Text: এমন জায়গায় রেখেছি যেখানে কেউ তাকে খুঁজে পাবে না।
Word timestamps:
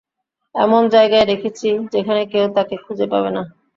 এমন 0.55 0.81
জায়গায় 0.89 1.25
রেখেছি 1.25 1.69
যেখানে 1.93 2.21
কেউ 2.31 2.45
তাকে 2.57 2.75
খুঁজে 2.83 3.05
পাবে 3.11 3.29
না। 3.31 3.41